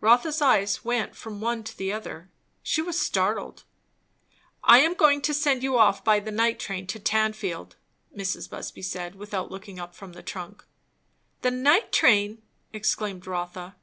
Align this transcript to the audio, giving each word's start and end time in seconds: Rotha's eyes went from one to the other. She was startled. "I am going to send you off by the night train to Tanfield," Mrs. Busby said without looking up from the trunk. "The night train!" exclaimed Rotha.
Rotha's 0.00 0.42
eyes 0.42 0.84
went 0.84 1.14
from 1.14 1.40
one 1.40 1.62
to 1.62 1.76
the 1.78 1.92
other. 1.92 2.32
She 2.64 2.82
was 2.82 3.00
startled. 3.00 3.62
"I 4.64 4.80
am 4.80 4.94
going 4.94 5.20
to 5.22 5.32
send 5.32 5.62
you 5.62 5.78
off 5.78 6.02
by 6.02 6.18
the 6.18 6.32
night 6.32 6.58
train 6.58 6.88
to 6.88 6.98
Tanfield," 6.98 7.76
Mrs. 8.12 8.50
Busby 8.50 8.82
said 8.82 9.14
without 9.14 9.52
looking 9.52 9.78
up 9.78 9.94
from 9.94 10.14
the 10.14 10.20
trunk. 10.24 10.64
"The 11.42 11.52
night 11.52 11.92
train!" 11.92 12.42
exclaimed 12.72 13.24
Rotha. 13.24 13.76